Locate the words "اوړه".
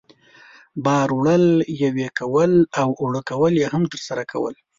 3.01-3.21